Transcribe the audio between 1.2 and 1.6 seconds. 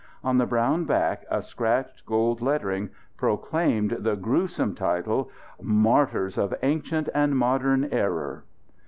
a